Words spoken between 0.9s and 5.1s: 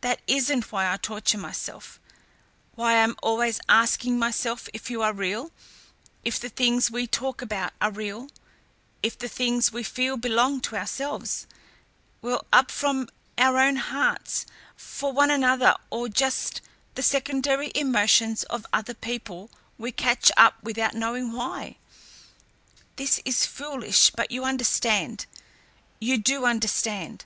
I torture myself, why I am always asking myself if you